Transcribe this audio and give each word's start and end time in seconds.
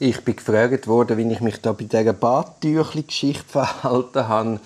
Ich 0.00 0.22
bin 0.22 0.36
gefragt 0.36 0.86
worden, 0.86 1.18
wie 1.18 1.32
ich 1.32 1.40
mich 1.40 1.60
da 1.60 1.72
bei 1.72 1.82
dieser 1.82 2.12
Badtüchli-Geschichte 2.12 3.42
verhalten 3.48 4.28
habe, 4.28 4.60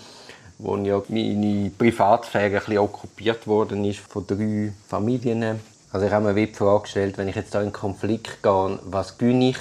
wo 0.59 0.77
ja 0.77 1.01
meine 1.09 1.71
Privatsphäre 1.71 2.61
ein 2.67 2.77
okkupiert 2.77 3.47
worden 3.47 3.83
ist 3.87 4.01
von 4.01 4.27
drei 4.27 4.75
Familien. 4.87 5.59
Also 5.91 6.05
ich 6.05 6.13
habe 6.13 6.35
mir 6.35 6.47
die 6.47 6.53
Frage 6.53 6.83
gestellt, 6.83 7.17
wenn 7.17 7.29
ich 7.29 7.37
jetzt 7.37 7.55
da 7.55 7.61
in 7.61 7.69
einen 7.69 7.73
Konflikt 7.73 8.43
gehe, 8.43 8.79
was 8.85 9.17
gönne 9.17 9.49
ich? 9.49 9.57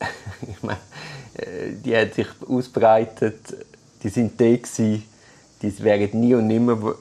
ich 0.48 0.60
meine, 0.64 0.80
äh, 1.34 1.70
die 1.70 1.96
hat 1.96 2.14
sich 2.14 2.26
ausbreitet, 2.48 3.54
die 4.02 4.08
sind 4.08 4.40
da 4.40 4.56
gewesen, 4.56 5.04
die 5.62 5.84
wären 5.84 6.18
nie 6.18 6.34
und 6.34 6.48
nimmer 6.48 6.96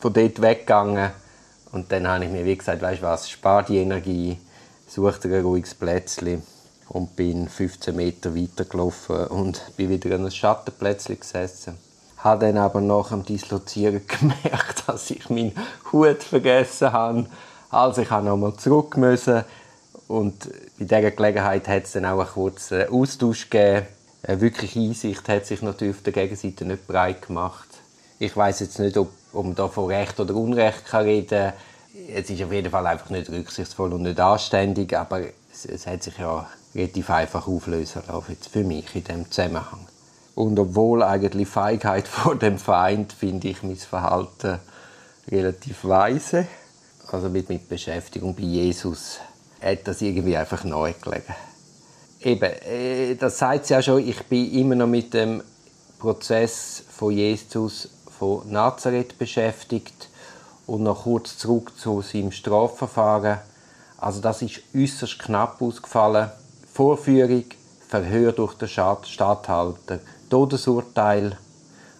von 0.00 0.12
dort 0.12 0.42
weggegangen. 0.42 1.12
Und 1.70 1.92
dann 1.92 2.08
habe 2.08 2.24
ich 2.24 2.30
mir 2.32 2.44
wie 2.44 2.58
gesagt, 2.58 2.82
weißt 2.82 3.02
du 3.02 3.06
was, 3.06 3.30
spar 3.30 3.62
die 3.62 3.78
Energie, 3.78 4.36
such 4.88 5.18
dir 5.18 5.36
ein 5.36 5.44
ruhiges 5.44 5.76
Plätzchen 5.76 6.42
und 6.88 7.16
bin 7.16 7.48
15 7.48 7.94
Meter 7.94 8.36
weitergelaufen 8.36 9.26
und 9.28 9.76
bin 9.76 9.90
wieder 9.90 10.14
an 10.14 10.20
einem 10.20 10.30
Schattenplätzchen 10.30 11.18
gesessen. 11.18 11.78
Habe 12.18 12.46
dann 12.46 12.58
aber 12.58 12.80
nach 12.80 13.08
dem 13.08 13.24
Dislozieren 13.24 14.02
gemerkt, 14.20 14.84
dass 14.86 15.10
ich 15.10 15.28
meinen 15.30 15.52
Hut 15.92 16.22
vergessen 16.22 16.92
habe. 16.92 17.26
Also 17.70 18.02
ich 18.02 18.10
habe 18.10 18.26
nochmal 18.26 18.54
zurück 18.54 18.96
müssen 18.96 19.44
und 20.08 20.48
bei 20.78 20.84
dieser 20.84 21.10
Gelegenheit 21.10 21.66
hat 21.68 21.84
es 21.84 21.92
dann 21.92 22.04
auch 22.04 22.20
einen 22.20 22.28
kurzen 22.28 22.88
Austausch 22.88 23.50
gegeben. 23.50 23.86
Eine 24.22 24.40
wirkliche 24.40 24.80
Einsicht 24.80 25.28
hat 25.28 25.46
sich 25.46 25.60
natürlich 25.60 25.96
auf 25.96 26.02
der 26.02 26.12
Gegenseite 26.12 26.64
nicht 26.64 26.86
breit 26.86 27.26
gemacht. 27.26 27.68
Ich 28.18 28.36
weiß 28.36 28.60
jetzt 28.60 28.78
nicht, 28.78 28.96
ob, 28.96 29.10
ob 29.32 29.44
man 29.44 29.54
da 29.54 29.68
von 29.68 29.86
Recht 29.86 30.18
oder 30.20 30.34
Unrecht 30.34 30.86
kann 30.86 31.04
reden 31.04 31.28
kann. 31.28 31.52
Es 32.14 32.30
ist 32.30 32.42
auf 32.42 32.52
jeden 32.52 32.70
Fall 32.70 32.86
einfach 32.86 33.10
nicht 33.10 33.30
rücksichtsvoll 33.30 33.92
und 33.92 34.02
nicht 34.02 34.18
anständig, 34.18 34.96
aber 34.96 35.20
es, 35.52 35.64
es 35.66 35.86
hat 35.86 36.02
sich 36.02 36.16
ja 36.18 36.48
relativ 36.74 37.10
einfach 37.10 37.46
auflösen 37.46 38.02
lassen, 38.08 38.32
jetzt 38.32 38.48
für 38.48 38.64
mich 38.64 38.94
in 38.94 39.04
diesem 39.04 39.30
Zusammenhang. 39.30 39.86
Und 40.34 40.58
obwohl 40.58 41.02
eigentlich 41.02 41.48
Feigheit 41.48 42.08
vor 42.08 42.36
dem 42.36 42.58
Feind, 42.58 43.12
finde 43.12 43.48
ich 43.48 43.62
mein 43.62 43.76
Verhalten 43.76 44.58
relativ 45.30 45.84
weise. 45.84 46.46
Also 47.10 47.28
mit, 47.28 47.48
mit 47.48 47.68
Beschäftigung 47.68 48.34
bei 48.34 48.42
Jesus 48.42 49.20
hat 49.60 49.86
das 49.86 50.02
irgendwie 50.02 50.36
einfach 50.36 50.64
neu 50.64 50.92
gelegen. 51.00 51.34
Eben, 52.20 52.52
äh, 52.66 53.14
das 53.16 53.38
sagt 53.38 53.68
ja 53.68 53.82
schon, 53.82 54.06
ich 54.06 54.22
bin 54.24 54.50
immer 54.52 54.74
noch 54.74 54.86
mit 54.86 55.14
dem 55.14 55.42
Prozess 55.98 56.82
von 56.90 57.12
Jesus 57.12 57.90
von 58.18 58.50
Nazareth 58.50 59.18
beschäftigt 59.18 60.08
und 60.66 60.82
noch 60.82 61.04
kurz 61.04 61.36
zurück 61.36 61.72
zu 61.78 62.00
seinem 62.00 62.32
Strafverfahren. 62.32 63.38
Also 63.98 64.20
das 64.20 64.42
ist 64.42 64.60
äußerst 64.74 65.18
knapp 65.18 65.60
ausgefallen. 65.60 66.30
Vorführung, 66.74 67.44
Verhör 67.88 68.32
durch 68.32 68.54
den 68.54 68.66
Stadthalter, 68.66 70.00
Todesurteil. 70.28 71.38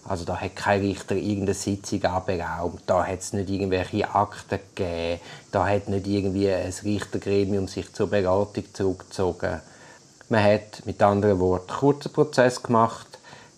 Also 0.03 0.25
da 0.25 0.35
hat 0.35 0.57
kein 0.57 0.81
Richter 0.81 1.15
irgendeine 1.15 1.53
Sitzung 1.53 2.03
anberaumt, 2.03 2.81
da 2.85 3.05
hat 3.07 3.19
es 3.19 3.31
nicht 3.31 3.49
irgendwelche 3.49 4.13
Akten 4.13 4.59
gegeben, 4.75 5.21
da 5.53 5.65
hat 5.65 5.87
nicht 5.87 6.07
irgendwie 6.07 6.51
ein 6.51 6.73
Richtergremium 6.83 7.69
sich 7.69 7.93
zur 7.93 8.09
Beratung 8.09 8.65
zurückgezogen. 8.73 9.61
Man 10.27 10.43
hat 10.43 10.85
mit 10.85 11.01
anderen 11.01 11.39
Worten 11.39 11.71
kurzen 11.71 12.11
Prozess 12.11 12.61
gemacht. 12.61 13.07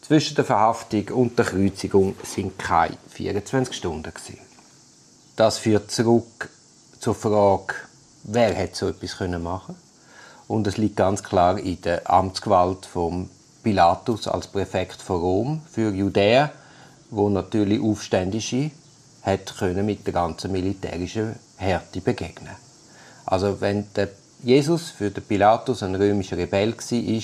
Zwischen 0.04 0.36
der 0.36 0.46
Verhaftung 0.46 1.08
und 1.10 1.40
der 1.40 1.46
Kreuzigung 1.46 2.16
sind 2.24 2.60
keine 2.60 2.96
24 3.10 3.76
Stunden 3.76 4.14
gewesen. 4.14 4.38
Das 5.36 5.58
führt 5.58 5.90
zurück 5.90 6.50
zur 7.00 7.16
Frage, 7.16 7.74
wer 8.22 8.54
hätte 8.54 8.78
so 8.78 8.88
etwas 8.90 9.20
machen 9.20 9.76
können 9.76 9.87
und 10.48 10.68
es 10.68 10.78
liegt 10.78 10.96
ganz 10.96 11.24
klar 11.24 11.58
in 11.60 11.82
der 11.82 12.10
Amtsgewalt 12.10 12.86
von 12.86 13.30
Pilatus 13.64 14.28
als 14.28 14.48
Präfekt 14.48 15.02
von 15.02 15.20
Rom 15.20 15.62
für 15.70 15.94
Judäa, 15.94 16.52
wo 17.10 17.30
natürlich 17.30 17.82
Aufständische 17.82 18.72
hat 19.24 19.58
können 19.58 19.86
mit 19.86 20.06
der 20.06 20.14
ganzen 20.14 20.52
militärischen 20.52 21.36
Härte 21.58 22.00
begegnen. 22.00 22.56
Also 23.26 23.60
wenn 23.60 23.86
der 23.94 24.10
Jesus 24.42 24.90
für 24.92 25.10
den 25.10 25.24
Pilatus 25.24 25.84
ein 25.84 25.96
römischer 25.96 26.38
Rebell 26.38 26.74
war, 26.78 27.22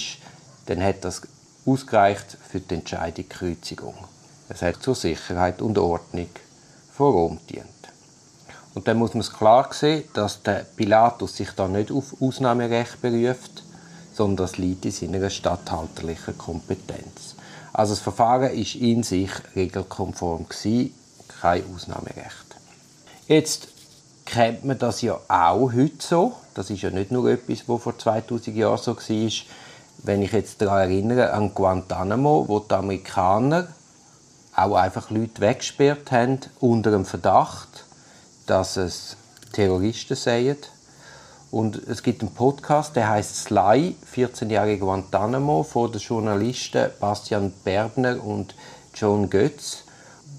dann 0.66 0.84
hat 0.84 1.06
das 1.06 1.22
ausgereicht 1.66 2.38
für 2.50 2.60
die 2.60 2.76
Entscheidung 2.76 3.30
Kreuzigung. 3.30 3.96
Es 4.50 4.62
hat 4.62 4.84
zur 4.84 4.96
Sicherheit 4.96 5.62
und 5.62 5.78
Ordnung 5.78 6.30
von 6.92 7.14
Rom 7.14 7.40
dient. 7.50 7.68
Und 8.74 8.88
dann 8.88 8.98
muss 8.98 9.14
man 9.14 9.22
es 9.22 9.32
klar 9.32 9.70
sehen, 9.72 10.06
dass 10.14 10.42
der 10.42 10.66
Pilatus 10.76 11.38
sich 11.38 11.52
da 11.52 11.68
nicht 11.68 11.92
auf 11.92 12.16
Ausnahmerecht 12.20 13.02
beruft, 13.02 13.64
sondern 14.14 14.46
das 14.46 14.58
liegt 14.58 14.86
in 14.86 14.92
seiner 14.92 15.30
statthalterlichen 15.30 16.38
Kompetenz. 16.38 17.36
Also 17.72 17.94
das 17.94 18.02
Verfahren 18.02 18.52
ist 18.52 18.76
in 18.76 19.04
sich 19.04 19.32
regelkonform 19.56 20.48
gewesen, 20.48 20.94
kein 21.42 21.64
Ausnahmerecht. 21.74 22.56
Jetzt 23.28 23.68
kennt 24.26 24.66
man 24.66 24.78
das 24.78 25.02
ja 25.02 25.20
auch 25.28 25.74
heute 25.74 25.96
so. 26.00 26.34
Das 26.54 26.70
ist 26.70 26.82
ja 26.82 26.90
nicht 26.90 27.12
nur 27.12 27.30
etwas, 27.30 27.68
was 27.68 27.82
vor 27.82 27.98
2000 27.98 28.56
Jahren 28.56 28.78
so 28.78 28.96
war. 28.96 29.32
Wenn 30.04 30.22
ich 30.22 30.32
jetzt 30.32 30.62
daran 30.62 30.90
erinnere, 30.90 31.34
an 31.34 31.54
Guantanamo, 31.54 32.46
wo 32.48 32.60
die 32.60 32.74
Amerikaner 32.74 33.68
auch 34.56 34.76
einfach 34.76 35.10
Leute 35.10 35.42
weggesperrt 35.42 36.12
haben 36.12 36.40
unter 36.60 36.92
dem 36.92 37.06
Verdacht, 37.06 37.86
dass 38.46 38.78
es 38.78 39.18
Terroristen 39.52 40.16
seien. 40.16 40.58
Und 41.52 41.76
es 41.88 42.02
gibt 42.02 42.22
einen 42.22 42.34
Podcast, 42.34 42.96
der 42.96 43.10
heißt 43.10 43.44
Sly, 43.44 43.96
14 44.06 44.50
Jahre 44.50 44.78
Guantanamo, 44.78 45.64
von 45.64 45.92
den 45.92 46.02
Journalisten 46.02 46.90
Bastian 47.00 47.54
Berbner 47.64 48.24
und 48.24 48.56
John 48.96 49.30
Götz. 49.30 49.84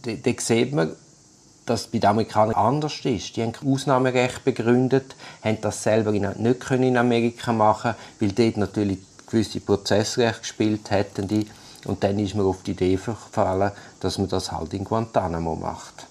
Da, 0.03 0.33
sieht 0.39 0.73
man, 0.73 0.91
dass 1.67 1.83
es 1.83 1.87
bei 1.87 1.99
den 1.99 2.11
Amerikanern 2.11 2.55
anders 2.55 3.05
ist. 3.05 3.37
Die 3.37 3.43
haben 3.43 3.53
Ausnahmerecht 3.65 4.45
begründet, 4.45 5.15
haben 5.43 5.61
das 5.61 5.83
selber 5.83 6.11
nicht 6.11 6.71
in 6.71 6.97
Amerika 6.97 7.53
machen 7.53 7.95
weil 8.19 8.33
dort 8.33 8.57
natürlich 8.57 8.99
gewisse 9.27 9.61
Prozessrecht 9.61 10.41
gespielt 10.41 10.91
hätten. 10.91 11.29
Die. 11.29 11.47
Und 11.85 12.03
dann 12.03 12.19
ist 12.19 12.35
man 12.35 12.47
auf 12.47 12.63
die 12.63 12.73
Idee 12.73 12.97
gefallen, 12.97 13.71
dass 14.01 14.19
man 14.19 14.29
das 14.29 14.51
halt 14.51 14.75
in 14.75 14.85
Guantanamo 14.85 15.55
macht. 15.55 16.07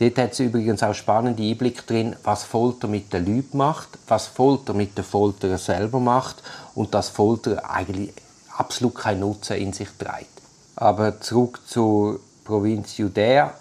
Dort 0.00 0.16
hat 0.16 0.32
es 0.32 0.40
übrigens 0.40 0.82
auch 0.82 0.94
spannende 0.94 1.42
Einblicke 1.42 1.82
drin, 1.82 2.16
was 2.22 2.44
Folter 2.44 2.88
mit 2.88 3.12
den 3.12 3.26
Leuten 3.26 3.58
macht, 3.58 3.98
was 4.08 4.28
Folter 4.28 4.72
mit 4.72 4.96
den 4.96 5.04
Folterern 5.04 5.58
selber 5.58 6.00
macht 6.00 6.42
und 6.74 6.94
dass 6.94 7.10
Folter 7.10 7.70
eigentlich 7.70 8.14
absolut 8.56 8.94
keinen 8.94 9.20
Nutzen 9.20 9.58
in 9.58 9.74
sich 9.74 9.90
trägt. 9.98 10.40
Aber 10.74 11.20
zurück 11.20 11.60
zur 11.66 12.18
Provinz 12.44 12.96
Judäa 12.96 13.52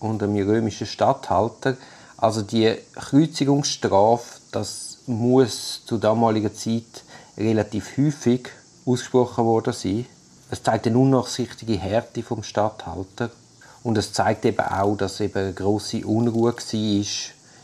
und 0.00 0.20
dem 0.20 0.34
römischen 0.36 0.88
Statthalter. 0.88 1.76
Also 2.16 2.42
die 2.42 2.74
Kreuzigungsstrafe, 2.96 4.40
das 4.50 4.98
muss 5.06 5.82
zu 5.86 5.98
damaliger 5.98 6.52
Zeit 6.52 7.04
relativ 7.38 7.96
häufig 7.96 8.48
ausgesprochen 8.84 9.44
worden 9.44 9.72
sein. 9.72 10.06
Es 10.50 10.60
zeigt 10.60 10.88
eine 10.88 10.98
unnachsichtige 10.98 11.74
Härte 11.74 12.24
vom 12.24 12.42
Statthalter 12.42 13.30
und 13.84 13.98
es 13.98 14.12
zeigt 14.12 14.44
eben 14.46 14.66
auch, 14.66 14.96
dass 14.96 15.20
eben 15.20 15.54
grosse 15.54 16.04
Unruhe 16.04 16.54
war 16.54 16.54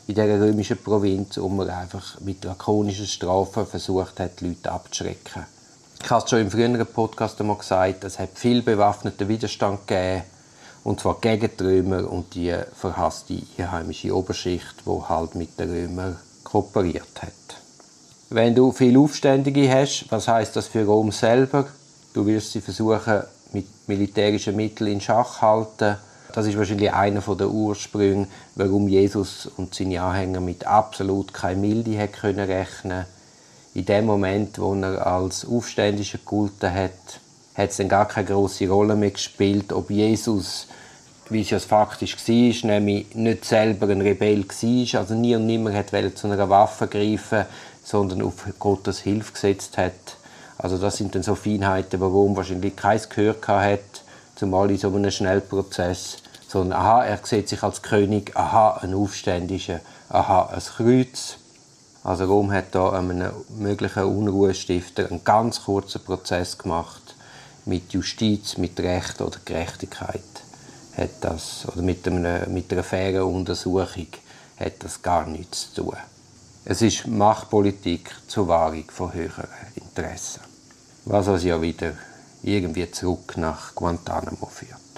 in 0.06 0.14
dieser 0.14 0.40
römischen 0.40 0.76
Provinz 0.76 1.38
und 1.38 1.56
man 1.56 1.70
einfach 1.70 2.20
mit 2.20 2.44
drakonischen 2.44 3.06
Strafen 3.06 3.66
versucht 3.66 4.20
hat, 4.20 4.40
die 4.40 4.48
Leute 4.48 4.70
abzuschrecken. 4.70 5.46
Ich 6.02 6.10
habe 6.10 6.22
es 6.22 6.30
schon 6.30 6.40
im 6.40 6.50
früheren 6.50 6.86
Podcast 6.86 7.40
einmal 7.40 7.56
gesagt, 7.56 8.04
es 8.04 8.18
hat 8.18 8.30
viel 8.38 8.62
bewaffneten 8.62 9.28
Widerstand 9.28 9.86
gegeben, 9.86 10.22
und 10.84 11.00
zwar 11.00 11.18
gegen 11.20 11.50
die 11.58 11.64
Römer 11.64 12.10
und 12.10 12.34
die 12.34 12.54
verhasste 12.74 13.40
einheimische 13.58 14.14
Oberschicht, 14.14 14.74
die 14.86 15.08
halt 15.08 15.34
mit 15.34 15.58
den 15.58 15.70
Römern 15.70 16.16
kooperiert 16.44 17.22
hat. 17.22 17.32
Wenn 18.28 18.54
du 18.54 18.72
viele 18.72 18.98
Aufständige 18.98 19.70
hast, 19.72 20.06
was 20.10 20.28
heißt 20.28 20.54
das 20.56 20.66
für 20.66 20.84
Rom 20.84 21.12
selber? 21.12 21.66
Du 22.12 22.26
wirst 22.26 22.52
sie 22.52 22.60
versuchen, 22.60 23.22
mit 23.52 23.66
militärischen 23.86 24.56
Mitteln 24.56 24.92
in 24.92 25.00
Schach 25.00 25.40
halten 25.40 25.96
das 26.30 26.46
ist 26.46 26.58
wahrscheinlich 26.58 26.92
einer 26.92 27.20
der 27.20 27.50
Ursprünge, 27.50 28.26
warum 28.54 28.88
Jesus 28.88 29.46
und 29.56 29.74
seine 29.74 30.02
Anhänger 30.02 30.40
mit 30.40 30.66
absolut 30.66 31.32
keine 31.32 31.60
Milde 31.60 31.98
rechnen 31.98 32.66
können 32.72 33.06
In 33.74 33.84
dem 33.84 34.06
Moment, 34.06 34.58
wo 34.58 34.74
er 34.74 35.06
als 35.06 35.46
Aufständischer 35.46 36.18
gegolten 36.18 36.72
hat, 36.72 37.20
hat 37.54 37.70
es 37.70 37.76
dann 37.76 37.88
gar 37.88 38.08
keine 38.08 38.26
große 38.26 38.68
Rolle 38.68 38.96
mehr 38.96 39.10
gespielt, 39.10 39.72
ob 39.72 39.90
Jesus, 39.90 40.66
wie 41.28 41.42
es 41.42 41.50
ja 41.50 41.58
faktisch 41.58 42.16
war, 42.16 42.70
nämlich 42.70 43.14
nicht 43.14 43.44
selber 43.44 43.88
ein 43.88 44.00
Rebell 44.00 44.44
war, 44.44 45.00
also 45.00 45.14
nie 45.14 45.36
und 45.36 45.46
nimmer 45.46 45.72
hat 45.72 45.90
zu 46.16 46.26
einer 46.26 46.48
Waffe 46.48 46.86
greifen, 46.86 47.44
sondern 47.84 48.22
auf 48.22 48.46
Gottes 48.58 49.00
Hilfe 49.00 49.32
gesetzt 49.32 49.78
hat. 49.78 50.16
Also 50.58 50.76
das 50.76 50.96
sind 50.96 51.14
dann 51.14 51.22
so 51.22 51.34
Feinheiten, 51.34 52.00
warum 52.00 52.36
wahrscheinlich 52.36 52.76
keins 52.76 53.08
gehört 53.08 53.46
hat 53.48 53.80
zumal 54.40 54.70
in 54.70 54.78
so 54.78 54.88
einem 54.88 55.10
Schnellprozess, 55.10 56.16
sondern 56.48 56.80
aha, 56.80 57.04
er 57.04 57.20
sieht 57.22 57.50
sich 57.50 57.62
als 57.62 57.82
König, 57.82 58.34
aha, 58.36 58.78
ein 58.80 58.94
Aufständischer, 58.94 59.80
aha, 60.08 60.48
ein 60.54 60.62
Kreuz. 60.62 61.36
Also 62.02 62.24
Rom 62.24 62.50
hat 62.50 62.74
da 62.74 62.90
einem 62.90 63.30
möglichen 63.58 64.04
Unruhestifter 64.04 65.10
einen 65.10 65.24
ganz 65.24 65.64
kurzen 65.64 66.02
Prozess 66.02 66.56
gemacht 66.56 67.14
mit 67.66 67.92
Justiz, 67.92 68.56
mit 68.56 68.80
Recht 68.80 69.20
oder 69.20 69.36
Gerechtigkeit 69.44 70.22
hat 70.96 71.10
das 71.20 71.66
oder 71.68 71.82
mit, 71.82 72.08
einem, 72.08 72.52
mit 72.52 72.72
einer 72.72 72.82
fairen 72.82 73.22
Untersuchung 73.22 74.08
hat 74.58 74.72
das 74.82 75.02
gar 75.02 75.26
nichts 75.26 75.74
zu 75.74 75.82
tun. 75.82 75.96
Es 76.64 76.80
ist 76.80 77.06
Machtpolitik 77.06 78.10
zur 78.26 78.48
Wahrung 78.48 78.84
von 78.90 79.12
höheren 79.12 79.48
Interessen. 79.74 80.40
Was 81.04 81.28
uns 81.28 81.44
ja 81.44 81.60
wieder 81.60 81.92
irgendwie 82.42 82.90
zurück 82.90 83.36
nach 83.36 83.74
Guantanamo 83.74 84.46
führt. 84.46 84.89